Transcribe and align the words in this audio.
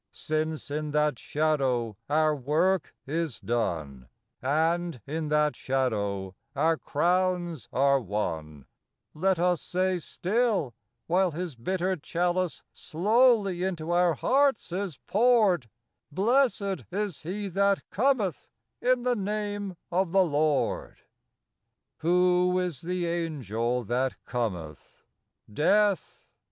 Since 0.13 0.71
in 0.71 0.89
that 0.93 1.19
shadow 1.19 1.95
our 2.09 2.35
work 2.35 2.95
is 3.05 3.39
done, 3.39 4.09
And 4.41 4.99
in 5.05 5.27
that 5.27 5.55
shadow 5.55 6.33
our 6.55 6.75
crowns 6.75 7.69
are 7.71 7.99
won, 7.99 8.65
Let 9.13 9.37
us 9.37 9.61
say 9.61 9.99
still, 9.99 10.73
while 11.05 11.29
his 11.29 11.53
bitter 11.53 11.95
chalice 11.97 12.63
Slowly 12.73 13.61
into 13.63 13.91
our 13.91 14.15
hearts 14.15 14.71
is 14.71 14.97
poured, 15.05 15.69
—"Blessed 16.11 16.85
is 16.89 17.21
he 17.21 17.47
that 17.49 17.87
cometh 17.91 18.49
In 18.81 19.03
the 19.03 19.15
name 19.15 19.75
of 19.91 20.13
the 20.13 20.23
Lord!" 20.25 20.93
IV. 20.97 21.05
Who 21.97 22.57
is 22.57 22.81
the 22.81 23.05
Angel 23.05 23.83
that 23.83 24.15
cometh? 24.25 25.03
Death! 25.53 26.31